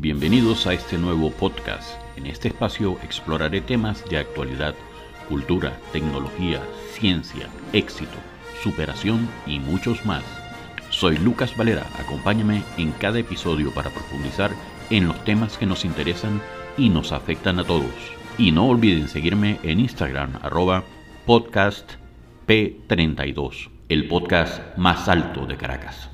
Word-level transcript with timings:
Bienvenidos 0.00 0.66
a 0.66 0.72
este 0.72 0.96
nuevo 0.96 1.30
podcast. 1.30 1.92
En 2.16 2.24
este 2.24 2.48
espacio 2.48 2.96
exploraré 3.04 3.60
temas 3.60 4.02
de 4.08 4.16
actualidad, 4.16 4.74
cultura, 5.28 5.78
tecnología, 5.92 6.62
ciencia, 6.92 7.50
éxito, 7.74 8.16
superación 8.62 9.28
y 9.46 9.58
muchos 9.58 10.06
más. 10.06 10.24
Soy 10.88 11.18
Lucas 11.18 11.54
Valera, 11.54 11.86
acompáñame 11.98 12.62
en 12.78 12.92
cada 12.92 13.18
episodio 13.18 13.74
para 13.74 13.90
profundizar 13.90 14.52
en 14.88 15.06
los 15.06 15.22
temas 15.26 15.58
que 15.58 15.66
nos 15.66 15.84
interesan 15.84 16.40
y 16.78 16.88
nos 16.88 17.12
afectan 17.12 17.58
a 17.58 17.64
todos. 17.64 17.92
Y 18.38 18.52
no 18.52 18.68
olviden 18.68 19.06
seguirme 19.06 19.60
en 19.62 19.80
Instagram 19.80 20.32
arroba 20.40 20.82
podcast 21.26 21.90
P32, 22.46 23.68
el 23.90 24.08
podcast 24.08 24.62
más 24.78 25.10
alto 25.10 25.44
de 25.44 25.58
Caracas. 25.58 26.09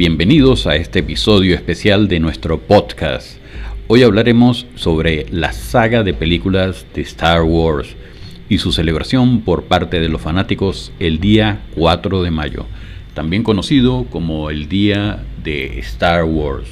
Bienvenidos 0.00 0.66
a 0.66 0.76
este 0.76 1.00
episodio 1.00 1.54
especial 1.54 2.08
de 2.08 2.20
nuestro 2.20 2.58
podcast. 2.58 3.36
Hoy 3.86 4.02
hablaremos 4.02 4.66
sobre 4.74 5.26
la 5.30 5.52
saga 5.52 6.02
de 6.02 6.14
películas 6.14 6.86
de 6.94 7.02
Star 7.02 7.42
Wars 7.42 7.96
y 8.48 8.56
su 8.56 8.72
celebración 8.72 9.42
por 9.42 9.64
parte 9.64 10.00
de 10.00 10.08
los 10.08 10.22
fanáticos 10.22 10.90
el 11.00 11.20
día 11.20 11.60
4 11.74 12.22
de 12.22 12.30
mayo, 12.30 12.64
también 13.12 13.42
conocido 13.42 14.06
como 14.08 14.48
el 14.48 14.70
Día 14.70 15.22
de 15.44 15.78
Star 15.80 16.24
Wars. 16.24 16.70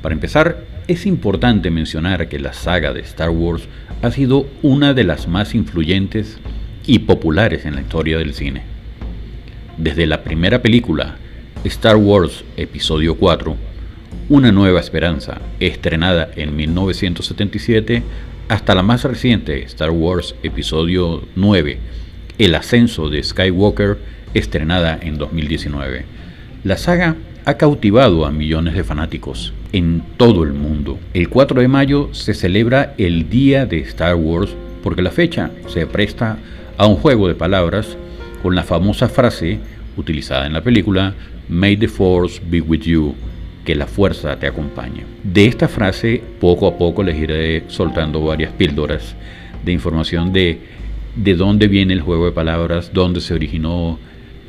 Para 0.00 0.14
empezar, 0.14 0.64
es 0.86 1.04
importante 1.04 1.70
mencionar 1.70 2.30
que 2.30 2.38
la 2.38 2.54
saga 2.54 2.94
de 2.94 3.00
Star 3.00 3.28
Wars 3.28 3.68
ha 4.00 4.10
sido 4.10 4.48
una 4.62 4.94
de 4.94 5.04
las 5.04 5.28
más 5.28 5.54
influyentes 5.54 6.38
y 6.86 7.00
populares 7.00 7.66
en 7.66 7.74
la 7.74 7.82
historia 7.82 8.16
del 8.16 8.32
cine. 8.32 8.62
Desde 9.76 10.06
la 10.06 10.24
primera 10.24 10.62
película, 10.62 11.18
Star 11.64 11.96
Wars 11.96 12.44
Episodio 12.56 13.16
4, 13.16 13.56
Una 14.28 14.52
nueva 14.52 14.78
esperanza, 14.78 15.40
estrenada 15.58 16.30
en 16.36 16.54
1977, 16.54 18.02
hasta 18.48 18.74
la 18.76 18.82
más 18.82 19.02
reciente 19.02 19.64
Star 19.64 19.90
Wars 19.90 20.36
Episodio 20.44 21.24
9, 21.34 21.78
El 22.38 22.54
ascenso 22.54 23.10
de 23.10 23.22
Skywalker, 23.22 23.98
estrenada 24.34 24.98
en 25.02 25.18
2019. 25.18 26.04
La 26.62 26.78
saga 26.78 27.16
ha 27.44 27.54
cautivado 27.54 28.24
a 28.24 28.30
millones 28.30 28.74
de 28.74 28.84
fanáticos 28.84 29.52
en 29.72 30.02
todo 30.16 30.44
el 30.44 30.52
mundo. 30.52 30.98
El 31.12 31.28
4 31.28 31.60
de 31.60 31.68
mayo 31.68 32.10
se 32.12 32.34
celebra 32.34 32.94
el 32.98 33.28
Día 33.30 33.66
de 33.66 33.80
Star 33.80 34.14
Wars 34.14 34.54
porque 34.82 35.02
la 35.02 35.10
fecha 35.10 35.50
se 35.66 35.86
presta 35.86 36.38
a 36.76 36.86
un 36.86 36.96
juego 36.96 37.26
de 37.26 37.34
palabras 37.34 37.96
con 38.44 38.54
la 38.54 38.62
famosa 38.62 39.08
frase 39.08 39.58
utilizada 39.96 40.46
en 40.46 40.52
la 40.52 40.62
película 40.62 41.14
May 41.48 41.76
the 41.76 41.88
Force 41.88 42.40
be 42.44 42.60
with 42.60 42.80
you, 42.80 43.14
que 43.64 43.74
la 43.74 43.86
fuerza 43.86 44.38
te 44.38 44.46
acompañe. 44.46 45.04
De 45.22 45.46
esta 45.46 45.68
frase, 45.68 46.22
poco 46.40 46.66
a 46.66 46.76
poco 46.78 47.02
les 47.02 47.16
iré 47.16 47.64
soltando 47.68 48.22
varias 48.22 48.52
píldoras 48.52 49.14
de 49.64 49.72
información 49.72 50.32
de 50.32 50.78
de 51.22 51.34
dónde 51.34 51.66
viene 51.68 51.94
el 51.94 52.00
juego 52.00 52.26
de 52.26 52.32
palabras, 52.32 52.90
dónde 52.92 53.20
se 53.20 53.34
originó 53.34 53.98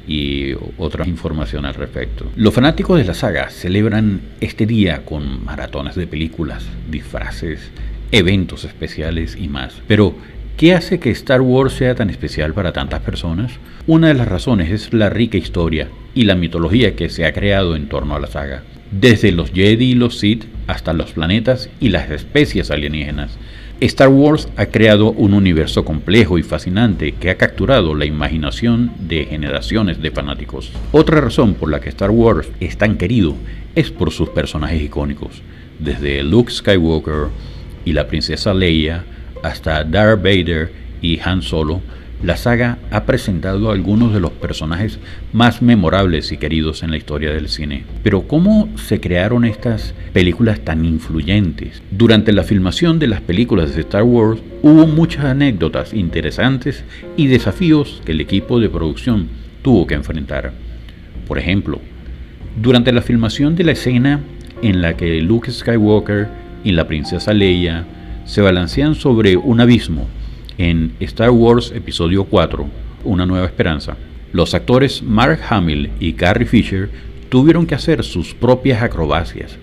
y 0.08 0.53
otra 0.77 1.08
información 1.08 1.66
al 1.66 1.73
respecto. 1.73 2.25
Los 2.36 2.53
fanáticos 2.53 2.97
de 2.97 3.05
la 3.05 3.14
saga 3.14 3.50
celebran 3.50 4.22
este 4.39 4.66
día 4.66 5.03
con 5.05 5.44
maratones 5.44 5.95
de 5.95 6.08
películas, 6.08 6.66
disfraces, 6.89 7.72
eventos 8.11 8.66
especiales 8.66 9.36
y 9.36 9.47
más. 9.47 9.82
Pero 9.88 10.15
¿Qué 10.59 10.73
hace 10.73 10.99
que 10.99 11.09
Star 11.11 11.39
Wars 11.39 11.71
sea 11.71 11.95
tan 11.95 12.09
especial 12.09 12.53
para 12.53 12.73
tantas 12.73 12.99
personas? 12.99 13.53
Una 13.87 14.09
de 14.09 14.14
las 14.14 14.27
razones 14.27 14.70
es 14.70 14.93
la 14.93 15.09
rica 15.09 15.37
historia 15.37 15.87
y 16.14 16.23
la 16.23 16.36
mitología 16.36 16.97
que 16.97 17.08
se 17.08 17.25
ha 17.25 17.31
creado 17.31 17.77
en 17.77 17.87
torno 17.87 18.14
a 18.14 18.20
la 18.20 18.27
saga. 18.27 18.64
Desde 18.92 19.31
los 19.31 19.52
Jedi 19.52 19.92
y 19.92 19.95
los 19.95 20.20
Sith 20.20 20.43
hasta 20.67 20.92
los 20.92 21.14
planetas 21.14 21.70
y 21.80 21.87
las 21.87 22.11
especies 22.11 22.71
alienígenas. 22.71 23.37
Star 23.80 24.09
Wars 24.09 24.49
ha 24.58 24.65
creado 24.65 25.11
un 25.14 25.33
universo 25.33 25.86
complejo 25.86 26.37
y 26.37 26.43
fascinante 26.43 27.14
que 27.14 27.30
ha 27.30 27.37
capturado 27.37 27.95
la 27.95 28.03
imaginación 28.03 28.91
de 28.99 29.27
generaciones 29.27 30.02
de 30.02 30.11
fanáticos. 30.11 30.73
Otra 30.91 31.21
razón 31.21 31.53
por 31.53 31.71
la 31.71 31.80
que 31.80 31.87
Star 31.87 32.11
Wars 32.11 32.49
es 32.59 32.77
tan 32.77 32.97
querido 32.97 33.33
es 33.76 33.91
por 33.91 34.11
sus 34.11 34.27
personajes 34.27 34.81
icónicos, 34.81 35.41
desde 35.80 36.21
Luke 36.21 36.52
Skywalker 36.52 37.27
y 37.86 37.93
la 37.93 38.08
princesa 38.08 38.53
Leia 38.53 39.05
hasta 39.44 39.83
Darth 39.83 40.22
Vader 40.22 40.72
y 41.02 41.20
Han 41.20 41.42
Solo, 41.42 41.82
la 42.22 42.36
saga 42.36 42.80
ha 42.92 43.05
presentado 43.05 43.72
algunos 43.72 44.14
de 44.14 44.20
los 44.20 44.32
personajes 44.32 45.00
más 45.32 45.61
memorables 45.61 46.33
y 46.33 46.38
queridos 46.38 46.83
en 46.83 46.92
la 46.92 46.98
historia 46.98 47.32
del 47.32 47.48
cine. 47.48 47.86
Pero 48.04 48.27
¿cómo 48.27 48.67
se 48.76 49.00
crearon 49.00 49.45
estas 49.45 49.94
películas 50.11 50.60
tan 50.60 50.83
influyentes? 50.83 51.82
Durante 51.92 52.33
la 52.33 52.44
filmación 52.44 53.00
de 53.00 53.08
las 53.08 53.22
películas 53.22 53.73
de 53.73 53.82
Star 53.82 54.04
Wars 54.04 54.42
hubo 54.61 54.86
muchas 54.86 55.23
anécdotas 55.23 55.94
interesantes 55.94 56.83
y 57.16 57.27
desafíos 57.27 58.02
que 58.04 58.11
el 58.11 58.20
equipo 58.20 58.60
de 58.60 58.67
producción 58.67 59.30
tuvo 59.61 59.88
que 59.88 59.95
enfrentar. 59.95 60.52
Por 61.26 61.39
ejemplo, 61.39 61.80
durante 62.61 62.92
la 62.92 63.02
filmación 63.02 63.56
de 63.56 63.64
la 63.64 63.71
escena 63.71 64.20
en 64.61 64.82
la 64.82 64.98
que 64.98 65.21
Luke 65.21 65.50
Skywalker 65.50 66.27
y 66.66 66.73
la 66.73 66.86
princesa 66.86 67.33
Leia 67.33 67.86
se 68.29 68.41
balancean 68.41 68.93
sobre 68.93 69.37
un 69.37 69.59
abismo 69.59 70.07
en 70.59 70.91
Star 70.99 71.31
Wars 71.31 71.73
Episodio 71.75 72.25
4, 72.25 72.63
Una 73.03 73.25
Nueva 73.25 73.47
Esperanza. 73.47 73.97
Los 74.33 74.53
actores 74.53 75.01
Mark 75.01 75.39
Hamill 75.49 75.89
y 75.99 76.13
Carrie 76.13 76.45
Fisher 76.45 76.89
tuvieron 77.29 77.65
que 77.65 77.73
hacer 77.73 78.03
sus 78.03 78.35
propias 78.35 78.83
acrobacias. 78.83 79.57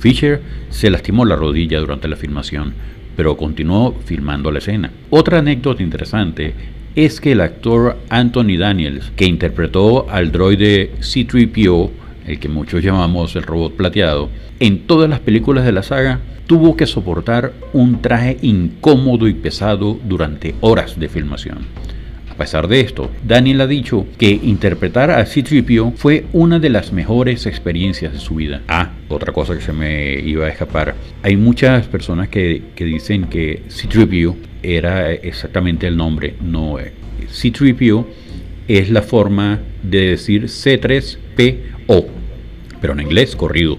Fisher 0.00 0.42
se 0.68 0.90
lastimó 0.90 1.24
la 1.24 1.36
rodilla 1.36 1.78
durante 1.78 2.08
la 2.08 2.16
filmación, 2.16 2.74
pero 3.16 3.36
continuó 3.36 3.94
filmando 4.04 4.50
la 4.50 4.58
escena. 4.58 4.90
Otra 5.10 5.38
anécdota 5.38 5.84
interesante 5.84 6.54
es 6.96 7.20
que 7.20 7.32
el 7.32 7.40
actor 7.40 7.98
Anthony 8.08 8.56
Daniels, 8.58 9.12
que 9.14 9.26
interpretó 9.26 10.10
al 10.10 10.32
droide 10.32 10.90
C-3PO, 10.98 11.90
el 12.28 12.38
que 12.38 12.48
muchos 12.48 12.82
llamamos 12.82 13.34
el 13.36 13.42
robot 13.42 13.74
plateado, 13.74 14.28
en 14.60 14.86
todas 14.86 15.08
las 15.08 15.20
películas 15.20 15.64
de 15.64 15.72
la 15.72 15.82
saga, 15.82 16.20
tuvo 16.46 16.76
que 16.76 16.86
soportar 16.86 17.52
un 17.72 18.00
traje 18.00 18.38
incómodo 18.42 19.28
y 19.28 19.34
pesado 19.34 19.98
durante 20.04 20.54
horas 20.60 20.98
de 20.98 21.08
filmación. 21.08 21.58
A 22.30 22.34
pesar 22.34 22.68
de 22.68 22.80
esto, 22.80 23.10
Daniel 23.26 23.62
ha 23.62 23.66
dicho 23.66 24.06
que 24.16 24.30
interpretar 24.30 25.10
a 25.10 25.26
C-3PO 25.26 25.94
fue 25.96 26.26
una 26.32 26.60
de 26.60 26.70
las 26.70 26.92
mejores 26.92 27.46
experiencias 27.46 28.12
de 28.12 28.20
su 28.20 28.36
vida. 28.36 28.62
Ah, 28.68 28.92
otra 29.08 29.32
cosa 29.32 29.54
que 29.54 29.60
se 29.60 29.72
me 29.72 30.20
iba 30.20 30.46
a 30.46 30.48
escapar. 30.48 30.94
Hay 31.22 31.36
muchas 31.36 31.88
personas 31.88 32.28
que, 32.28 32.62
dicen 32.76 33.24
que 33.24 33.64
C-3PO 33.68 34.36
era 34.62 35.12
exactamente 35.12 35.88
el 35.88 35.96
nombre. 35.96 36.34
No, 36.40 36.78
eh, 36.78 36.92
C-3PO 37.28 38.06
es 38.68 38.90
la 38.90 39.02
forma 39.02 39.60
de 39.82 40.10
decir 40.10 40.44
C3PO, 40.44 41.56
pero 42.80 42.92
en 42.92 43.00
inglés 43.00 43.36
corrido. 43.36 43.78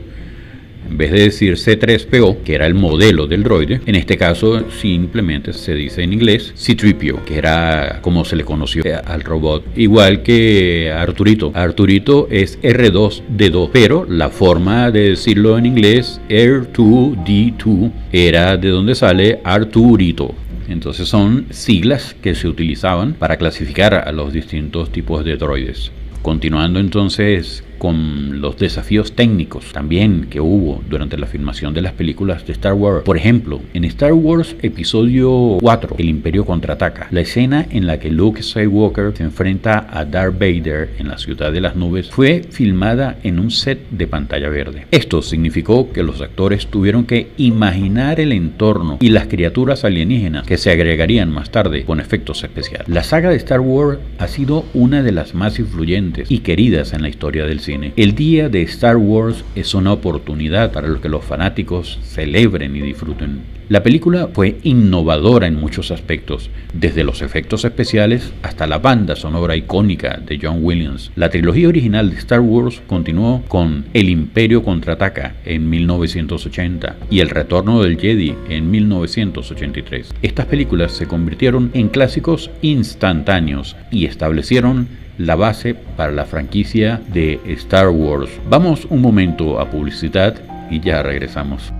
En 0.89 0.97
vez 0.97 1.11
de 1.11 1.19
decir 1.19 1.53
C3PO, 1.53 2.41
que 2.43 2.55
era 2.55 2.65
el 2.65 2.73
modelo 2.73 3.27
del 3.27 3.43
droide, 3.43 3.79
en 3.85 3.93
este 3.93 4.17
caso 4.17 4.71
simplemente 4.71 5.53
se 5.53 5.75
dice 5.75 6.01
en 6.01 6.13
inglés 6.13 6.53
C3PO, 6.57 7.25
que 7.25 7.37
era 7.37 7.99
como 8.01 8.25
se 8.25 8.35
le 8.35 8.43
conoció 8.43 8.81
al 9.05 9.21
robot. 9.21 9.65
Igual 9.75 10.23
que 10.23 10.91
Arturito. 10.91 11.51
Arturito 11.53 12.27
es 12.31 12.59
R2D2, 12.61 13.69
pero 13.71 14.05
la 14.09 14.29
forma 14.29 14.89
de 14.89 15.11
decirlo 15.11 15.59
en 15.59 15.67
inglés, 15.67 16.19
R2D2, 16.27 17.91
era 18.11 18.57
de 18.57 18.69
donde 18.69 18.95
sale 18.95 19.41
Arturito. 19.43 20.33
Entonces 20.69 21.07
son 21.07 21.45
siglas 21.51 22.15
que 22.19 22.33
se 22.33 22.47
utilizaban 22.47 23.13
para 23.13 23.37
clasificar 23.37 23.93
a 23.93 24.11
los 24.11 24.33
distintos 24.33 24.91
tipos 24.91 25.23
de 25.23 25.37
droides. 25.37 25.91
Continuando 26.23 26.79
entonces 26.79 27.63
con 27.79 28.41
los 28.41 28.57
desafíos 28.57 29.13
técnicos 29.13 29.71
también 29.71 30.27
que 30.29 30.41
hubo 30.41 30.83
durante 30.87 31.17
la 31.17 31.25
filmación 31.25 31.73
de 31.73 31.81
las 31.81 31.93
películas 31.93 32.45
de 32.45 32.53
Star 32.53 32.73
Wars. 32.73 33.03
Por 33.03 33.17
ejemplo, 33.17 33.61
en 33.73 33.85
Star 33.85 34.13
Wars 34.13 34.55
Episodio 34.61 35.57
4, 35.61 35.95
El 35.97 36.09
Imperio 36.09 36.45
contraataca, 36.45 37.07
la 37.09 37.21
escena 37.21 37.65
en 37.71 37.87
la 37.87 37.99
que 37.99 38.11
Luke 38.11 38.43
Skywalker 38.43 39.13
se 39.15 39.23
enfrenta 39.23 39.87
a 39.89 40.05
Darth 40.05 40.37
Vader 40.37 40.89
en 40.99 41.07
la 41.07 41.17
ciudad 41.17 41.51
de 41.51 41.61
las 41.61 41.75
nubes 41.75 42.11
fue 42.11 42.43
filmada 42.49 43.17
en 43.23 43.39
un 43.39 43.49
set 43.49 43.89
de 43.89 44.07
pantalla 44.07 44.49
verde. 44.49 44.85
Esto 44.91 45.21
significó 45.21 45.91
que 45.91 46.03
los 46.03 46.21
actores 46.21 46.67
tuvieron 46.67 47.05
que 47.05 47.29
imaginar 47.37 48.19
el 48.19 48.33
entorno 48.33 48.97
y 48.99 49.09
las 49.09 49.27
criaturas 49.27 49.85
alienígenas 49.85 50.45
que 50.45 50.57
se 50.57 50.71
agregarían 50.71 51.31
más 51.31 51.49
tarde 51.49 51.85
con 51.85 52.01
efectos 52.01 52.43
especiales. 52.43 52.89
La 52.89 53.03
saga 53.03 53.29
de 53.29 53.37
Star 53.37 53.61
Wars 53.61 53.99
ha 54.17 54.27
sido 54.27 54.65
una 54.73 55.01
de 55.01 55.13
las 55.13 55.33
más 55.33 55.59
influyentes 55.59 56.29
y 56.29 56.39
queridas 56.39 56.93
en 56.93 57.01
la 57.01 57.09
historia 57.09 57.45
del 57.45 57.61
cine 57.61 57.68
El 57.69 58.15
día 58.15 58.49
de 58.49 58.63
Star 58.63 58.97
Wars 58.97 59.45
es 59.53 59.75
una 59.75 59.93
oportunidad 59.93 60.71
para 60.71 60.87
que 60.99 61.07
los 61.07 61.23
fanáticos 61.23 61.99
celebren 62.01 62.75
y 62.75 62.81
disfruten. 62.81 63.41
La 63.69 63.83
película 63.83 64.29
fue 64.33 64.57
innovadora 64.63 65.45
en 65.45 65.53
muchos 65.53 65.91
aspectos, 65.91 66.49
desde 66.73 67.03
los 67.03 67.21
efectos 67.21 67.65
especiales 67.65 68.33
hasta 68.41 68.65
la 68.65 68.79
banda 68.79 69.15
sonora 69.15 69.55
icónica 69.55 70.19
de 70.25 70.39
John 70.41 70.63
Williams. 70.63 71.11
La 71.15 71.29
trilogía 71.29 71.67
original 71.67 72.09
de 72.09 72.17
Star 72.17 72.39
Wars 72.39 72.81
continuó 72.87 73.43
con 73.47 73.85
El 73.93 74.09
Imperio 74.09 74.63
contraataca 74.63 75.35
en 75.45 75.69
1980 75.69 76.95
y 77.11 77.19
El 77.19 77.29
Retorno 77.29 77.83
del 77.83 77.99
Jedi 77.99 78.33
en 78.49 78.71
1983. 78.71 80.15
Estas 80.23 80.47
películas 80.47 80.93
se 80.93 81.05
convirtieron 81.05 81.69
en 81.75 81.89
clásicos 81.89 82.49
instantáneos 82.63 83.75
y 83.91 84.05
establecieron 84.05 84.87
la 85.19 85.35
base 85.35 85.75
para 85.75 86.13
la 86.13 86.23
franquicia 86.23 87.01
de 87.11 87.41
Star 87.45 87.89
Wars. 87.89 88.31
Vamos 88.49 88.85
un 88.89 89.01
momento 89.01 89.59
a 89.59 89.69
publicidad 89.69 90.41
y 90.71 90.79
ya 90.79 91.03
regresamos. 91.03 91.73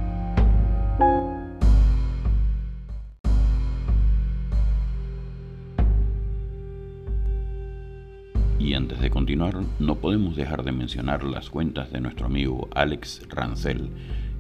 Y 8.60 8.74
antes 8.74 9.00
de 9.00 9.10
continuar, 9.10 9.56
no 9.80 9.96
podemos 9.96 10.36
dejar 10.36 10.64
de 10.64 10.74
mencionar 10.74 11.24
las 11.24 11.50
cuentas 11.50 11.94
de 11.94 12.02
nuestro 12.02 12.26
amigo 12.26 12.68
Alex 12.76 13.22
Rancel, 13.30 13.90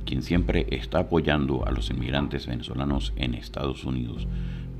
quien 0.05 0.23
siempre 0.23 0.67
está 0.71 0.99
apoyando 0.99 1.65
a 1.65 1.71
los 1.71 1.89
inmigrantes 1.89 2.47
venezolanos 2.47 3.13
en 3.15 3.33
Estados 3.33 3.85
Unidos, 3.85 4.27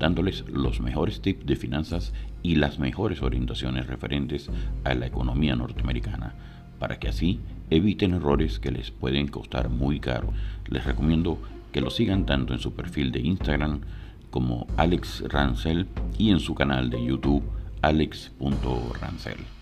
dándoles 0.00 0.44
los 0.48 0.80
mejores 0.80 1.20
tips 1.20 1.46
de 1.46 1.54
finanzas 1.54 2.12
y 2.42 2.56
las 2.56 2.80
mejores 2.80 3.22
orientaciones 3.22 3.86
referentes 3.86 4.50
a 4.82 4.94
la 4.94 5.06
economía 5.06 5.54
norteamericana, 5.54 6.34
para 6.80 6.98
que 6.98 7.08
así 7.08 7.38
eviten 7.68 8.14
errores 8.14 8.58
que 8.58 8.72
les 8.72 8.90
pueden 8.90 9.28
costar 9.28 9.68
muy 9.68 10.00
caro. 10.00 10.32
Les 10.66 10.84
recomiendo 10.84 11.38
que 11.70 11.80
lo 11.80 11.90
sigan 11.90 12.26
tanto 12.26 12.52
en 12.52 12.58
su 12.58 12.72
perfil 12.72 13.12
de 13.12 13.20
Instagram 13.20 13.82
como 14.30 14.66
Alex 14.76 15.22
Rancel 15.28 15.86
y 16.18 16.30
en 16.30 16.40
su 16.40 16.54
canal 16.54 16.90
de 16.90 17.04
YouTube 17.04 17.44
alex.rancel. 17.82 19.59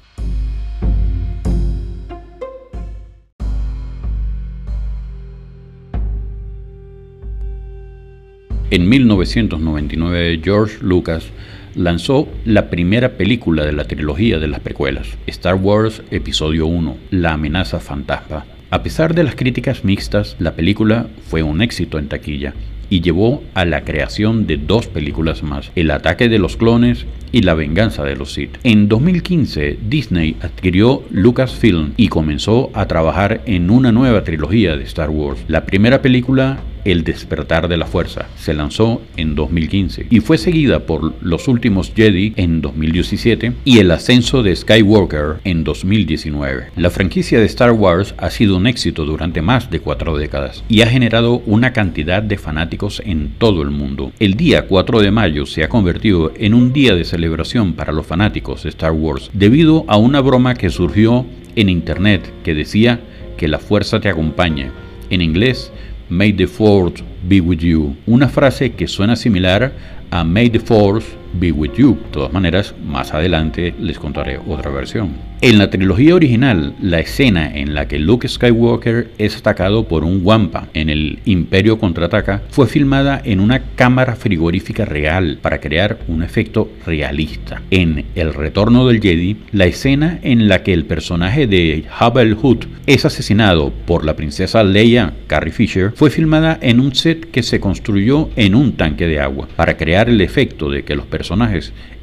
En 8.71 8.87
1999, 8.87 10.43
George 10.45 10.77
Lucas 10.83 11.31
lanzó 11.75 12.29
la 12.45 12.69
primera 12.69 13.17
película 13.17 13.65
de 13.65 13.73
la 13.73 13.85
trilogía 13.85 14.39
de 14.39 14.47
las 14.47 14.61
precuelas, 14.61 15.09
Star 15.27 15.55
Wars 15.55 16.03
Episodio 16.11 16.67
1, 16.67 16.99
La 17.11 17.33
amenaza 17.33 17.81
fantasma. 17.81 18.45
A 18.69 18.83
pesar 18.83 19.15
de 19.15 19.25
las 19.25 19.37
críticas 19.37 19.85
mixtas, 19.85 20.37
la 20.39 20.53
película 20.53 21.07
fue 21.29 21.43
un 21.43 21.63
éxito 21.63 21.99
en 21.99 22.09
taquilla 22.09 22.53
y 22.91 23.01
llevó 23.01 23.43
a 23.55 23.65
la 23.65 23.85
creación 23.85 24.47
de 24.47 24.59
dos 24.59 24.87
películas 24.87 25.43
más, 25.43 25.73
El 25.75 25.91
ataque 25.91 26.29
de 26.29 26.39
los 26.39 26.59
clones 26.59 27.07
y 27.33 27.41
La 27.43 27.55
venganza 27.55 28.05
de 28.05 28.17
los 28.17 28.35
Sith. 28.35 28.59
En 28.65 28.87
2015, 28.87 29.79
Disney 29.89 30.37
adquirió 30.43 31.05
Lucasfilm 31.11 31.95
y 31.97 32.09
comenzó 32.09 32.71
a 32.75 32.87
trabajar 32.87 33.41
en 33.47 33.71
una 33.71 33.93
nueva 33.93 34.25
trilogía 34.25 34.77
de 34.77 34.85
Star 34.85 35.09
Wars. 35.09 35.43
La 35.49 35.65
primera 35.65 36.03
película 36.03 36.59
el 36.93 37.05
despertar 37.05 37.69
de 37.69 37.77
la 37.77 37.87
fuerza 37.87 38.29
se 38.37 38.55
lanzó 38.55 39.03
en 39.17 39.35
2015 39.35 40.07
y 40.11 40.21
fue 40.21 40.39
seguida 40.39 40.87
por 40.87 41.15
Los 41.23 41.49
últimos 41.49 41.93
Jedi 41.95 42.33
en 42.37 42.61
2017 42.61 43.53
y 43.65 43.79
El 43.79 43.91
ascenso 43.91 44.43
de 44.43 44.57
Skywalker 44.57 45.37
en 45.45 45.65
2019. 45.65 46.69
La 46.77 46.91
franquicia 46.91 47.39
de 47.39 47.47
Star 47.47 47.73
Wars 47.73 48.15
ha 48.19 48.31
sido 48.31 48.57
un 48.57 48.67
éxito 48.67 49.05
durante 49.05 49.43
más 49.43 49.71
de 49.71 49.81
cuatro 49.81 50.17
décadas 50.17 50.65
y 50.69 50.81
ha 50.81 50.87
generado 50.87 51.43
una 51.47 51.73
cantidad 51.73 52.23
de 52.23 52.39
fanáticos 52.39 53.03
en 53.05 53.35
todo 53.39 53.63
el 53.63 53.71
mundo. 53.71 54.13
El 54.19 54.35
día 54.35 54.67
4 54.67 55.01
de 55.01 55.11
mayo 55.11 55.47
se 55.47 55.65
ha 55.65 55.69
convertido 55.69 56.33
en 56.37 56.55
un 56.55 56.73
día 56.73 56.95
de 56.95 57.05
celebración 57.05 57.75
para 57.75 57.93
los 57.93 58.07
fanáticos 58.07 58.63
de 58.63 58.71
Star 58.71 58.93
Wars 58.93 59.31
debido 59.33 59.85
a 59.89 59.97
una 59.97 60.21
broma 60.21 60.55
que 60.55 60.71
surgió 60.71 61.27
en 61.57 61.69
internet 61.69 62.33
que 62.45 62.55
decía 62.55 63.01
que 63.37 63.49
la 63.49 63.59
fuerza 63.59 64.01
te 64.01 64.09
acompaña. 64.09 64.71
En 65.11 65.23
inglés, 65.23 65.73
May 66.09 66.33
the 66.33 66.47
Force 66.47 67.03
be 67.29 67.41
with 67.41 67.61
you. 67.61 67.97
Una 68.07 68.29
frase 68.29 68.73
que 68.73 68.89
suena 68.89 69.17
similar 69.17 69.73
a 70.11 70.25
May 70.25 70.49
the 70.49 70.61
Force 70.61 71.07
be 71.35 71.53
with 71.53 71.73
you. 71.73 71.95
De 71.95 72.11
todas 72.13 72.33
maneras, 72.33 72.75
más 72.85 73.15
adelante 73.15 73.75
les 73.79 73.99
contaré 73.99 74.39
otra 74.47 74.71
versión. 74.71 75.29
En 75.41 75.59
la 75.59 75.71
trilogía 75.71 76.17
original, 76.17 76.75
la 76.83 76.99
escena 76.99 77.55
en 77.55 77.73
la 77.73 77.87
que 77.87 78.01
Luke 78.01 78.27
Skywalker 78.27 79.13
es 79.19 79.37
atacado 79.37 79.87
por 79.87 80.03
un 80.03 80.23
Wampa 80.25 80.67
en 80.75 80.91
el 80.91 81.21
Imperio 81.27 81.79
contraataca 81.79 82.43
fue 82.51 82.67
filmada 82.67 83.23
en 83.25 83.39
una 83.39 83.61
cámara 83.77 84.17
frigorífica 84.17 84.85
real 84.85 85.39
para 85.41 85.61
crear 85.61 86.01
un 86.09 86.25
efecto 86.25 86.69
realista. 86.85 87.63
En 87.71 88.07
El 88.17 88.35
Retorno 88.35 88.89
del 88.89 89.01
Jedi, 89.01 89.37
la 89.53 89.67
escena 89.67 90.19
en 90.23 90.49
la 90.49 90.65
que 90.65 90.73
el 90.73 90.87
personaje 90.87 91.47
de 91.47 91.85
Hubble 92.01 92.35
Hood 92.35 92.65
es 92.87 93.05
asesinado 93.05 93.73
por 93.87 94.05
la 94.05 94.17
princesa 94.17 94.65
Leia 94.65 95.15
Carrie 95.29 95.53
Fisher 95.53 95.93
fue 95.95 96.11
filmada 96.11 96.59
en 96.61 96.81
un 96.81 96.97
set 96.97 97.31
que 97.31 97.45
se 97.45 97.61
construyó 97.61 98.29
en 98.35 98.57
un 98.57 98.73
tanque 98.73 99.07
de 99.07 99.21
agua 99.21 99.47
para 99.55 99.77
crear 99.77 100.09
el 100.09 100.21
efecto 100.21 100.69
de 100.69 100.83
que 100.83 100.97
los 100.97 101.07
personajes 101.07 101.18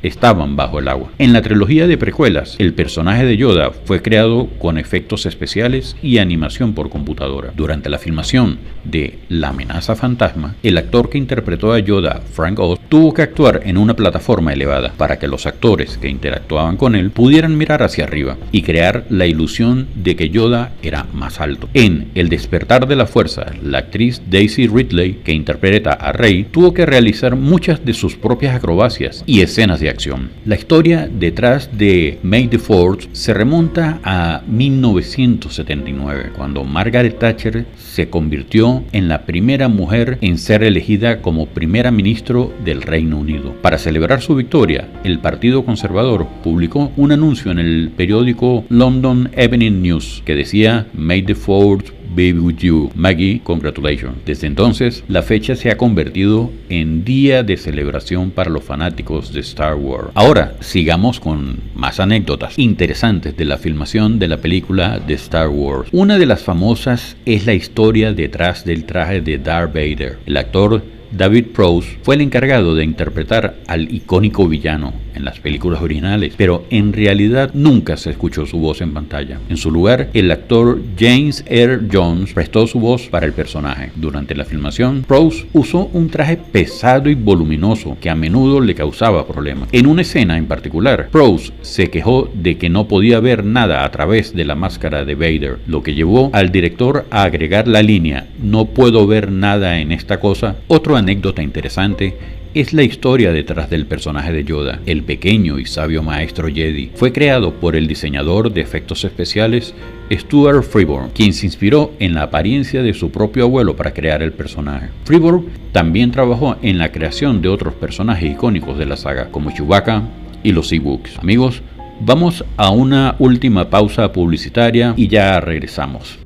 estaban 0.03 0.55
bajo 0.55 0.79
el 0.79 0.87
agua. 0.87 1.11
En 1.17 1.33
la 1.33 1.41
trilogía 1.41 1.87
de 1.87 1.97
precuelas, 1.97 2.55
el 2.59 2.73
personaje 2.73 3.25
de 3.25 3.37
Yoda 3.37 3.71
fue 3.71 4.01
creado 4.01 4.47
con 4.59 4.77
efectos 4.77 5.25
especiales 5.25 5.95
y 6.01 6.17
animación 6.17 6.73
por 6.73 6.89
computadora. 6.89 7.51
Durante 7.55 7.89
la 7.89 7.99
filmación 7.99 8.59
de 8.83 9.19
La 9.29 9.49
amenaza 9.49 9.95
fantasma, 9.95 10.55
el 10.63 10.77
actor 10.77 11.09
que 11.09 11.17
interpretó 11.17 11.73
a 11.73 11.79
Yoda, 11.79 12.21
Frank 12.33 12.59
Oz, 12.59 12.79
tuvo 12.89 13.13
que 13.13 13.21
actuar 13.21 13.61
en 13.65 13.77
una 13.77 13.95
plataforma 13.95 14.53
elevada 14.53 14.93
para 14.97 15.17
que 15.17 15.27
los 15.27 15.45
actores 15.45 15.97
que 15.97 16.09
interactuaban 16.09 16.77
con 16.77 16.95
él 16.95 17.11
pudieran 17.11 17.57
mirar 17.57 17.83
hacia 17.83 18.05
arriba 18.05 18.37
y 18.51 18.61
crear 18.61 19.05
la 19.09 19.25
ilusión 19.25 19.87
de 19.95 20.15
que 20.15 20.29
Yoda 20.29 20.71
era 20.81 21.05
más 21.13 21.41
alto. 21.41 21.69
En 21.73 22.09
El 22.15 22.29
despertar 22.29 22.87
de 22.87 22.95
la 22.95 23.07
fuerza, 23.07 23.45
la 23.63 23.79
actriz 23.79 24.21
Daisy 24.29 24.67
Ridley, 24.67 25.21
que 25.23 25.33
interpreta 25.33 25.91
a 25.93 26.11
Rey, 26.11 26.45
tuvo 26.51 26.73
que 26.73 26.85
realizar 26.85 27.35
muchas 27.35 27.83
de 27.85 27.93
sus 27.93 28.15
propias 28.15 28.55
acrobacias 28.55 29.04
y 29.25 29.41
escenas 29.41 29.79
de 29.79 29.89
acción. 29.89 30.29
La 30.45 30.55
historia 30.55 31.09
detrás 31.11 31.69
de 31.77 32.19
May 32.23 32.47
the 32.47 32.59
Force 32.59 33.09
se 33.11 33.33
remonta 33.33 33.99
a 34.03 34.41
1979, 34.47 36.31
cuando 36.35 36.63
Margaret 36.63 37.19
Thatcher 37.19 37.65
se 37.77 38.09
convirtió 38.09 38.83
en 38.91 39.07
la 39.07 39.25
primera 39.25 39.67
mujer 39.67 40.17
en 40.21 40.37
ser 40.37 40.63
elegida 40.63 41.21
como 41.21 41.47
primera 41.47 41.91
ministro 41.91 42.53
del 42.63 42.81
Reino 42.81 43.17
Unido. 43.17 43.53
Para 43.61 43.77
celebrar 43.77 44.21
su 44.21 44.35
victoria, 44.35 44.87
el 45.03 45.19
Partido 45.19 45.65
Conservador 45.65 46.27
publicó 46.43 46.91
un 46.97 47.11
anuncio 47.11 47.51
en 47.51 47.59
el 47.59 47.91
periódico 47.95 48.65
London 48.69 49.29
Evening 49.35 49.81
News 49.81 50.23
que 50.25 50.35
decía 50.35 50.87
May 50.93 51.21
the 51.23 51.35
Force 51.35 51.94
be 52.13 52.33
with 52.33 52.57
you. 52.57 52.91
Maggie, 52.95 53.39
congratulations. 53.43 54.15
Desde 54.25 54.47
entonces, 54.47 55.03
la 55.07 55.21
fecha 55.21 55.55
se 55.55 55.71
ha 55.71 55.77
convertido 55.77 56.51
en 56.69 57.03
día 57.03 57.43
de 57.43 57.57
celebración 57.57 58.31
para 58.31 58.49
los 58.49 58.63
fanáticos 58.63 59.33
de 59.33 59.39
Star 59.41 59.75
Wars. 59.75 60.09
Ahora, 60.13 60.55
sigamos 60.59 61.19
con 61.19 61.59
más 61.73 61.99
anécdotas 61.99 62.59
interesantes 62.59 63.37
de 63.37 63.45
la 63.45 63.57
filmación 63.57 64.19
de 64.19 64.27
la 64.27 64.37
película 64.37 64.99
de 64.99 65.13
Star 65.15 65.49
Wars. 65.49 65.89
Una 65.91 66.17
de 66.17 66.25
las 66.25 66.43
famosas 66.43 67.17
es 67.25 67.45
la 67.45 67.53
historia 67.53 68.13
detrás 68.13 68.65
del 68.65 68.85
traje 68.85 69.21
de 69.21 69.37
Darth 69.37 69.73
Vader. 69.73 70.17
El 70.25 70.37
actor 70.37 70.83
David 71.11 71.47
Prowse 71.53 71.97
fue 72.03 72.15
el 72.15 72.21
encargado 72.21 72.75
de 72.75 72.83
interpretar 72.83 73.55
al 73.67 73.93
icónico 73.93 74.47
villano 74.47 74.93
en 75.15 75.23
las 75.23 75.39
películas 75.39 75.81
originales, 75.81 76.33
pero 76.37 76.65
en 76.69 76.91
realidad 76.91 77.51
nunca 77.53 77.95
se 77.97 78.09
escuchó 78.09 78.45
su 78.45 78.59
voz 78.59 78.81
en 78.81 78.93
pantalla. 78.93 79.39
En 79.49 79.57
su 79.57 79.71
lugar, 79.71 80.09
el 80.13 80.29
actor 80.29 80.81
James 80.99 81.43
Earl 81.47 81.87
Jones 81.91 82.33
prestó 82.33 82.67
su 82.67 82.79
voz 82.79 83.07
para 83.07 83.25
el 83.25 83.33
personaje. 83.33 83.91
Durante 83.95 84.35
la 84.35 84.45
filmación, 84.45 85.05
Prowse 85.07 85.47
usó 85.53 85.89
un 85.93 86.09
traje 86.09 86.37
pesado 86.37 87.09
y 87.09 87.15
voluminoso 87.15 87.97
que 88.01 88.09
a 88.09 88.15
menudo 88.15 88.59
le 88.59 88.75
causaba 88.75 89.25
problemas. 89.25 89.69
En 89.71 89.87
una 89.87 90.01
escena 90.01 90.37
en 90.37 90.47
particular, 90.47 91.09
Prowse 91.11 91.53
se 91.61 91.89
quejó 91.89 92.29
de 92.33 92.57
que 92.57 92.69
no 92.69 92.87
podía 92.87 93.19
ver 93.19 93.45
nada 93.45 93.85
a 93.85 93.91
través 93.91 94.33
de 94.35 94.45
la 94.45 94.55
máscara 94.55 95.05
de 95.05 95.15
Vader, 95.15 95.59
lo 95.67 95.81
que 95.81 95.95
llevó 95.95 96.29
al 96.33 96.51
director 96.51 97.05
a 97.09 97.23
agregar 97.23 97.67
la 97.67 97.81
línea 97.81 98.27
no 98.41 98.65
puedo 98.65 99.07
ver 99.07 99.31
nada 99.31 99.79
en 99.79 99.91
esta 99.91 100.19
cosa. 100.19 100.57
Otro 100.67 100.95
anécdota 101.05 101.43
interesante 101.43 102.17
es 102.55 102.73
la 102.73 102.81
historia 102.81 103.31
detrás 103.31 103.69
del 103.69 103.85
personaje 103.85 104.33
de 104.33 104.43
Yoda, 104.43 104.79
el 104.87 105.03
pequeño 105.03 105.59
y 105.59 105.65
sabio 105.65 106.01
maestro 106.01 106.47
Jedi. 106.47 106.89
Fue 106.95 107.11
creado 107.11 107.53
por 107.53 107.75
el 107.75 107.87
diseñador 107.87 108.51
de 108.51 108.61
efectos 108.61 109.03
especiales 109.03 109.75
Stuart 110.11 110.63
Freeborn, 110.63 111.11
quien 111.13 111.33
se 111.33 111.45
inspiró 111.45 111.93
en 111.99 112.15
la 112.15 112.23
apariencia 112.23 112.81
de 112.81 112.93
su 112.93 113.11
propio 113.11 113.43
abuelo 113.43 113.75
para 113.75 113.93
crear 113.93 114.23
el 114.23 114.33
personaje. 114.33 114.89
Freeborn 115.03 115.45
también 115.71 116.11
trabajó 116.11 116.55
en 116.63 116.79
la 116.79 116.91
creación 116.91 117.41
de 117.41 117.49
otros 117.49 117.75
personajes 117.75 118.31
icónicos 118.31 118.77
de 118.79 118.85
la 118.87 118.97
saga, 118.97 119.29
como 119.29 119.51
Chewbacca 119.51 120.01
y 120.41 120.53
los 120.53 120.71
Ewoks. 120.71 121.19
Amigos, 121.19 121.61
Vamos 122.01 122.43
a 122.57 122.71
una 122.71 123.15
última 123.19 123.69
pausa 123.69 124.11
publicitaria 124.11 124.93
y 124.97 125.07
ya 125.07 125.39
regresamos. 125.39 126.24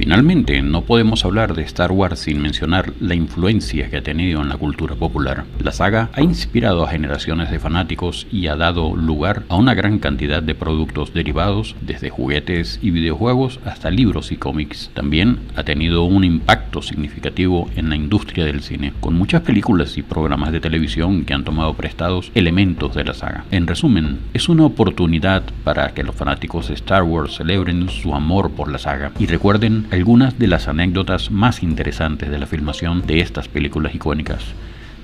Finalmente, 0.03 0.61
no 0.61 0.81
podemos 0.81 1.23
hablar 1.23 1.55
de 1.55 1.61
Star 1.61 1.93
Wars 1.93 2.19
sin 2.19 2.41
mencionar 2.41 2.91
la 2.99 3.15
influencia 3.15 3.89
que 3.89 3.95
ha 3.95 4.03
tenido 4.03 4.41
en 4.41 4.49
la 4.49 4.57
cultura 4.57 4.95
popular. 4.95 5.45
La 5.61 5.71
saga 5.71 6.09
ha 6.11 6.21
inspirado 6.21 6.83
a 6.83 6.89
generaciones 6.89 7.49
de 7.49 7.57
fanáticos 7.57 8.27
y 8.29 8.47
ha 8.47 8.57
dado 8.57 8.97
lugar 8.97 9.43
a 9.47 9.55
una 9.55 9.73
gran 9.73 9.99
cantidad 9.99 10.43
de 10.43 10.55
productos 10.55 11.13
derivados, 11.13 11.77
desde 11.79 12.09
juguetes 12.09 12.79
y 12.81 12.91
videojuegos 12.91 13.61
hasta 13.63 13.91
libros 13.91 14.33
y 14.33 14.35
cómics. 14.35 14.91
También 14.93 15.39
ha 15.55 15.63
tenido 15.63 16.03
un 16.03 16.25
impacto 16.25 16.81
significativo 16.81 17.69
en 17.77 17.89
la 17.89 17.95
industria 17.95 18.43
del 18.43 18.61
cine, 18.61 18.91
con 18.99 19.13
muchas 19.13 19.43
películas 19.43 19.97
y 19.97 20.01
programas 20.01 20.51
de 20.51 20.59
televisión 20.59 21.23
que 21.23 21.33
han 21.33 21.45
tomado 21.45 21.75
prestados 21.75 22.29
elementos 22.35 22.93
de 22.93 23.05
la 23.05 23.13
saga. 23.13 23.45
En 23.51 23.67
resumen, 23.67 24.19
es 24.33 24.49
una 24.49 24.65
oportunidad 24.65 25.43
para 25.63 25.93
que 25.93 26.03
los 26.03 26.13
fanáticos 26.13 26.67
de 26.67 26.73
Star 26.73 27.03
Wars 27.03 27.37
celebren 27.37 27.87
su 27.87 28.13
amor 28.13 28.51
por 28.51 28.69
la 28.69 28.79
saga 28.79 29.13
y 29.17 29.27
recuerden 29.27 29.87
algunas 29.93 30.39
de 30.39 30.47
las 30.47 30.67
anécdotas 30.67 31.29
más 31.29 31.61
interesantes 31.61 32.31
de 32.31 32.39
la 32.39 32.47
filmación 32.47 33.05
de 33.05 33.19
estas 33.19 33.47
películas 33.47 33.93
icónicas. 33.93 34.43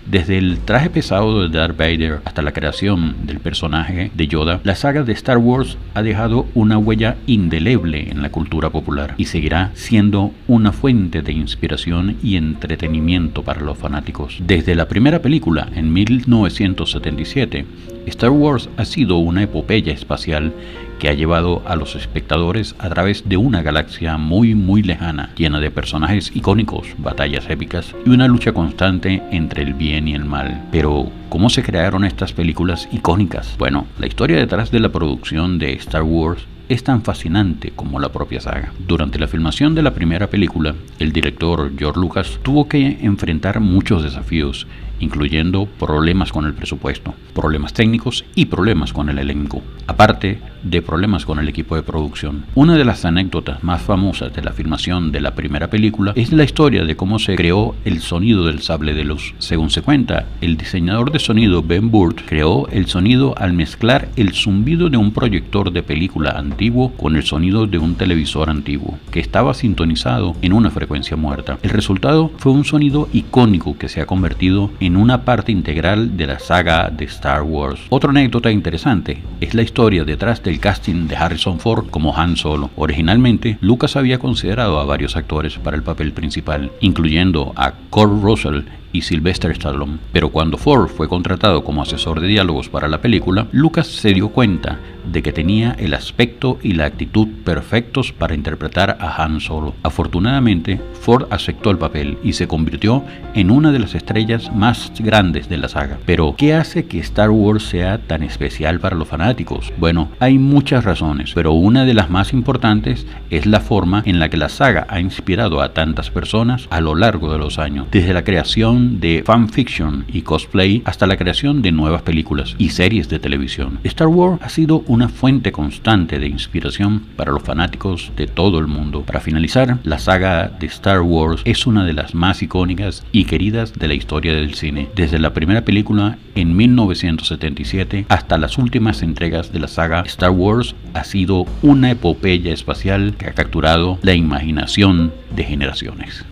Desde 0.10 0.40
el 0.40 0.58
traje 0.58 0.90
pesado 0.90 1.48
de 1.48 1.56
Darth 1.56 1.78
Vader 1.78 2.22
hasta 2.26 2.42
la 2.42 2.54
creación 2.54 3.28
del 3.28 3.40
personaje 3.40 4.10
de 4.16 4.28
Yoda, 4.28 4.60
la 4.64 4.74
saga 4.74 5.04
de 5.04 5.14
Star 5.14 5.38
Wars 5.38 5.78
ha 5.94 6.02
dejado 6.02 6.48
una 6.56 6.80
huella 6.80 7.18
indeleble 7.28 8.10
en 8.10 8.24
la 8.24 8.32
cultura 8.32 8.72
popular 8.72 9.14
y 9.18 9.26
seguirá 9.26 9.70
siendo 9.76 10.32
una 10.48 10.72
fuente 10.72 11.22
de 11.22 11.34
inspiración 11.34 12.18
y 12.24 12.38
entretenimiento 12.38 13.44
para 13.44 13.62
los 13.62 13.78
fanáticos. 13.78 14.40
Desde 14.40 14.74
la 14.74 14.88
primera 14.88 15.22
película 15.22 15.70
en 15.76 15.94
1977, 15.94 17.66
Star 18.10 18.32
Wars 18.32 18.70
ha 18.78 18.86
sido 18.86 19.18
una 19.18 19.44
epopeya 19.44 19.94
espacial 19.94 20.54
que 21.00 21.10
ha 21.10 21.14
llevado 21.14 21.62
a 21.66 21.76
los 21.76 21.96
espectadores 21.96 22.76
a 22.80 22.90
través 22.90 23.30
de 23.30 23.38
una 23.38 23.62
galaxia 23.62 24.18
muy 24.18 24.56
muy 24.56 24.82
lejana, 24.84 25.32
llena 25.38 25.60
de 25.60 25.72
personajes 25.72 26.36
icónicos, 26.36 26.88
batallas 26.98 27.50
épicas 27.50 27.96
y 28.06 28.10
una 28.10 28.28
lucha 28.28 28.52
constante 28.52 29.24
entre 29.32 29.64
el 29.64 29.74
bien 29.74 30.08
y 30.08 30.16
el 30.16 30.26
mal. 30.26 30.66
Pero, 30.72 31.10
¿cómo 31.30 31.50
se 31.50 31.64
crearon 31.64 32.04
estas 32.04 32.34
películas 32.34 32.90
icónicas? 32.92 33.56
Bueno, 33.58 33.86
la 33.98 34.08
historia 34.08 34.38
detrás 34.38 34.72
de 34.72 34.80
la 34.80 34.90
producción 34.90 35.60
de 35.60 35.74
Star 35.74 36.04
Wars 36.04 36.46
es 36.68 36.84
tan 36.84 37.02
fascinante 37.02 37.72
como 37.76 38.00
la 38.00 38.10
propia 38.10 38.42
saga. 38.42 38.74
Durante 38.88 39.18
la 39.18 39.28
filmación 39.28 39.74
de 39.74 39.82
la 39.82 39.94
primera 39.94 40.28
película, 40.28 40.76
el 41.00 41.12
director 41.12 41.72
George 41.78 42.00
Lucas 42.00 42.40
tuvo 42.44 42.68
que 42.68 43.00
enfrentar 43.02 43.60
muchos 43.60 44.04
desafíos, 44.04 44.68
incluyendo 45.00 45.66
problemas 45.66 46.32
con 46.32 46.46
el 46.46 46.54
presupuesto, 46.54 47.14
problemas 47.34 47.74
técnicos 47.74 48.26
y 48.36 48.46
problemas 48.46 48.94
con 48.94 49.10
el 49.10 49.20
elenco, 49.20 49.62
aparte 49.88 50.40
de 50.64 50.82
problemas 50.82 51.26
con 51.26 51.40
el 51.40 51.48
equipo 51.48 51.76
de 51.76 51.84
producción. 51.84 52.46
Una 52.56 52.76
de 52.76 52.86
las 52.86 53.06
anécdotas 53.06 53.64
más 53.64 53.82
famosas 53.82 54.34
de 54.34 54.42
la 54.42 54.52
filmación 54.52 55.12
de 55.12 55.22
la 55.22 55.36
primera 55.36 55.70
película 55.70 56.14
es 56.16 56.32
la 56.32 56.44
historia 56.44 56.84
de 56.84 56.96
cómo 56.96 57.20
se 57.20 57.36
creó 57.36 57.76
el 57.86 58.02
sonido 58.02 58.46
del 58.46 58.62
sable 58.62 58.94
de 58.94 59.06
luz. 59.06 59.34
Según 59.40 59.70
se 59.70 59.82
cuenta, 59.82 60.28
el 60.42 60.58
diseñador 60.58 61.12
de 61.12 61.20
sonido 61.20 61.64
Ben 61.64 61.92
Burt 61.92 62.22
creó 62.26 62.68
el 62.70 62.88
sonido 62.88 63.36
al 63.38 63.54
mezclar 63.54 64.10
el 64.16 64.34
zumbido 64.34 64.90
de 64.90 64.98
un 64.98 65.12
proyector 65.12 65.72
de 65.72 65.84
película 65.84 66.32
antiguo 66.32 66.92
con 66.94 67.16
el 67.16 67.24
sonido 67.24 67.68
de 67.68 67.78
un 67.78 67.96
televisor 67.96 68.50
antiguo, 68.50 68.98
que 69.12 69.20
estaba 69.20 69.54
sintonizado 69.54 70.36
en 70.42 70.54
una 70.54 70.70
frecuencia 70.70 71.16
muerta. 71.16 71.58
El 71.64 71.70
resultado 71.70 72.32
fue 72.38 72.52
un 72.52 72.66
sonido 72.66 73.08
icónico 73.14 73.78
que 73.78 73.90
se 73.90 74.02
ha 74.02 74.06
convertido 74.06 74.72
en 74.80 74.89
una 74.96 75.24
parte 75.26 75.52
integral 75.52 76.18
de 76.18 76.28
la 76.28 76.40
saga 76.40 76.90
de 76.90 77.06
Star 77.06 77.44
Wars. 77.44 77.82
Otra 77.90 78.10
anécdota 78.10 78.52
interesante 78.52 79.22
es 79.42 79.54
la 79.54 79.62
historia 79.62 80.04
detrás 80.04 80.44
del 80.44 80.60
casting 80.60 81.08
de 81.08 81.16
Harrison 81.16 81.60
Ford 81.60 81.90
como 81.90 82.16
Han 82.18 82.36
Solo. 82.36 82.70
Originalmente, 82.76 83.58
Lucas 83.62 83.96
había 83.96 84.20
considerado 84.20 84.80
a 84.80 84.86
varios 84.86 85.16
actores 85.16 85.58
para 85.58 85.78
el 85.78 85.84
papel 85.84 86.12
principal, 86.12 86.72
incluyendo 86.82 87.54
a 87.56 87.74
Kurt 87.90 88.22
Russell 88.22 88.62
y 88.92 89.02
Sylvester 89.02 89.52
Stallone. 89.52 90.00
Pero 90.12 90.30
cuando 90.30 90.58
Ford 90.58 90.88
fue 90.90 91.08
contratado 91.08 91.64
como 91.64 91.82
asesor 91.82 92.20
de 92.20 92.28
diálogos 92.28 92.70
para 92.70 92.88
la 92.88 93.02
película, 93.02 93.48
Lucas 93.52 93.88
se 93.88 94.14
dio 94.14 94.30
cuenta 94.30 94.80
de 95.12 95.24
que 95.24 95.34
tenía 95.34 95.76
el 95.80 95.94
aspecto 95.94 96.60
y 96.62 96.74
la 96.74 96.86
actitud 96.86 97.28
perfectos 97.44 98.12
para 98.12 98.36
interpretar 98.36 98.98
a 99.00 99.24
Han 99.24 99.40
Solo. 99.40 99.74
Afortunadamente, 99.84 100.80
Ford 101.02 101.28
aceptó 101.30 101.72
el 101.72 101.78
papel 101.78 102.18
y 102.24 102.34
se 102.34 102.48
convirtió 102.48 103.04
en 103.34 103.52
una 103.52 103.72
de 103.72 103.80
las 103.80 103.96
estrellas 103.96 104.52
más 104.54 104.92
grandes 105.00 105.50
de 105.50 105.58
la 105.58 105.70
saga. 105.70 105.98
Pero, 106.06 106.36
¿qué 106.38 106.54
hace 106.54 106.86
que 106.86 107.00
Star 107.00 107.30
Wars 107.30 107.64
sea 107.64 108.00
tan 108.00 108.24
especial 108.24 108.80
para 108.80 108.96
los 108.96 109.08
fanáticos? 109.08 109.72
Bueno, 109.78 110.10
hay 110.20 110.38
muchas 110.38 110.84
razones, 110.84 111.32
pero 111.34 111.54
una 111.54 111.86
de 111.86 111.94
las 111.94 112.10
más 112.10 112.34
importantes 112.34 113.08
es 113.30 113.46
la 113.46 113.60
forma 113.60 114.04
en 114.06 114.20
la 114.20 114.30
que 114.30 114.38
la 114.38 114.50
saga 114.50 114.86
ha 114.90 115.00
inspirado 115.00 115.62
a 115.62 115.74
tantas 115.74 116.10
personas 116.10 116.68
a 116.70 116.82
lo 116.82 116.96
largo 116.96 117.32
de 117.32 117.40
los 117.40 117.60
años, 117.60 117.88
desde 117.92 118.14
la 118.14 118.24
creación 118.24 118.79
de 118.80 119.24
fanfiction 119.26 120.06
y 120.08 120.22
cosplay 120.22 120.82
hasta 120.86 121.08
la 121.08 121.18
creación 121.18 121.62
de 121.62 121.72
nuevas 121.72 122.02
películas 122.02 122.56
y 122.58 122.70
series 122.70 123.10
de 123.10 123.20
televisión. 123.20 123.80
Star 123.84 124.08
Wars 124.08 124.42
ha 124.42 124.50
sido 124.50 124.84
una 124.88 125.10
fuente 125.10 125.52
constante 125.52 126.20
de 126.20 126.28
inspiración 126.28 127.02
para 127.16 127.32
los 127.32 127.44
fanáticos 127.44 128.12
de 128.16 128.28
todo 128.28 128.60
el 128.60 128.68
mundo. 128.68 129.04
Para 129.04 129.20
finalizar, 129.20 129.80
la 129.84 130.00
saga 130.00 130.48
de 130.48 130.68
Star 130.68 131.02
Wars 131.02 131.42
es 131.46 131.68
una 131.68 131.86
de 131.86 131.94
las 131.94 132.16
más 132.16 132.42
icónicas 132.42 133.06
y 133.12 133.26
queridas 133.26 133.74
de 133.74 133.88
la 133.88 133.94
historia 133.94 134.34
del 134.34 134.54
cine, 134.56 134.90
desde 134.96 135.20
la 135.20 135.34
primera 135.34 135.66
película 135.66 136.18
en 136.36 136.56
1977 136.56 138.06
hasta 138.10 138.38
las 138.38 138.58
últimas 138.58 139.02
entregas 139.02 139.52
de 139.52 139.60
la 139.60 139.68
saga 139.68 140.04
Star 140.06 140.32
Wars 140.32 140.76
ha 140.94 141.04
sido 141.04 141.46
una 141.62 141.92
epopeya 141.92 142.54
espacial 142.54 143.16
que 143.18 143.28
ha 143.28 143.34
capturado 143.34 144.00
la 144.02 144.14
imaginación 144.14 145.14
de 145.36 145.44
generaciones. 145.44 146.26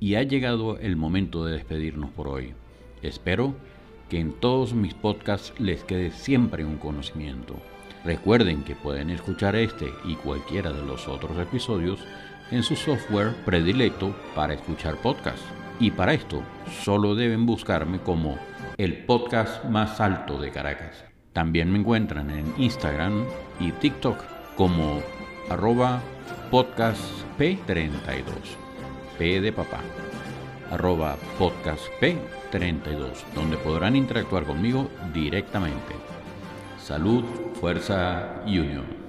Y 0.00 0.14
ha 0.14 0.22
llegado 0.22 0.78
el 0.78 0.96
momento 0.96 1.44
de 1.44 1.52
despedirnos 1.52 2.10
por 2.10 2.26
hoy. 2.26 2.54
Espero 3.02 3.54
que 4.08 4.18
en 4.18 4.32
todos 4.32 4.72
mis 4.72 4.94
podcasts 4.94 5.52
les 5.60 5.84
quede 5.84 6.10
siempre 6.10 6.64
un 6.64 6.78
conocimiento. 6.78 7.54
Recuerden 8.04 8.64
que 8.64 8.74
pueden 8.74 9.10
escuchar 9.10 9.54
este 9.56 9.92
y 10.04 10.14
cualquiera 10.14 10.72
de 10.72 10.82
los 10.86 11.06
otros 11.06 11.38
episodios 11.38 12.00
en 12.50 12.62
su 12.62 12.76
software 12.76 13.34
predilecto 13.44 14.16
para 14.34 14.54
escuchar 14.54 14.96
podcasts. 14.96 15.44
Y 15.78 15.90
para 15.90 16.14
esto 16.14 16.42
solo 16.82 17.14
deben 17.14 17.44
buscarme 17.44 18.00
como 18.00 18.38
el 18.78 19.04
podcast 19.04 19.64
más 19.66 20.00
alto 20.00 20.40
de 20.40 20.50
Caracas. 20.50 21.04
También 21.34 21.70
me 21.70 21.78
encuentran 21.78 22.30
en 22.30 22.52
Instagram 22.56 23.24
y 23.60 23.70
TikTok 23.72 24.18
como 24.56 25.02
arroba 25.50 26.02
podcast 26.50 27.02
P32, 27.38 28.24
P 29.20 29.38
de 29.42 29.52
papá, 29.52 29.82
arroba 30.70 31.18
podcast 31.38 31.82
P32, 32.00 33.22
donde 33.34 33.58
podrán 33.58 33.94
interactuar 33.94 34.44
conmigo 34.44 34.88
directamente. 35.12 35.94
Salud, 36.82 37.22
fuerza 37.60 38.42
y 38.46 38.60
unión. 38.60 38.99